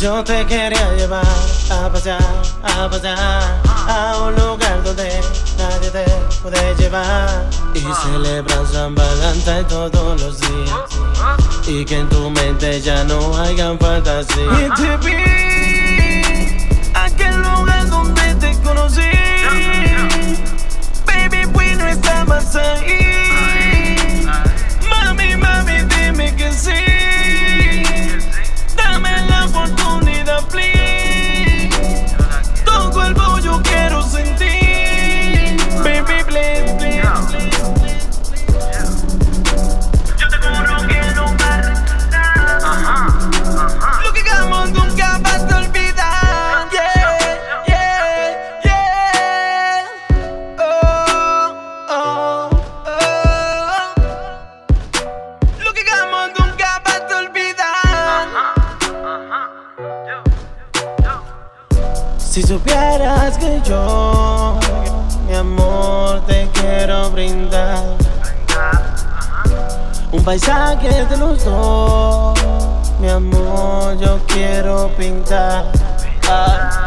[0.00, 1.22] Yo te quería llevar
[1.70, 2.18] a pasear,
[2.62, 5.20] a pasear a un lugar donde
[5.58, 6.04] nadie te
[6.40, 7.28] puede llevar.
[7.74, 11.66] Y celebrar San Valentín todos los días.
[11.66, 14.38] Y que en tu mente ya no hayan fantasías.
[14.38, 15.16] Y te vi
[16.94, 19.02] aquel lugar donde te conocí,
[21.04, 23.09] baby, pues no estabas ahí.
[62.30, 64.56] Si supieras que yo,
[65.26, 67.82] mi amor, te quiero brindar
[70.12, 72.38] un paisaje de los dos,
[73.00, 75.72] mi amor, yo quiero pintar.
[76.20, 76.79] te